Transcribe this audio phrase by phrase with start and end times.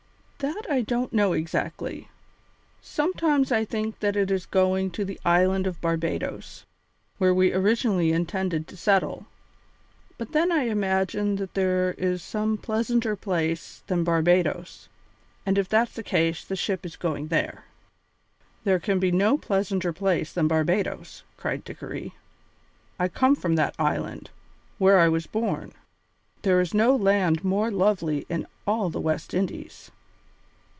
[0.55, 2.09] "That I don't know exactly.
[2.81, 6.65] Sometimes I think that it is going to the island of Barbadoes,
[7.19, 9.27] where we originally intended to settle;
[10.17, 14.89] but then I imagine that there is some pleasanter place than Barbadoes,
[15.45, 17.65] and if that's the case the ship is going there."
[18.63, 22.15] "There can be no pleasanter place than Barbadoes," cried Dickory.
[22.97, 24.31] "I come from that island,
[24.79, 25.73] where I was born;
[26.41, 29.91] there is no land more lovely in all the West Indies."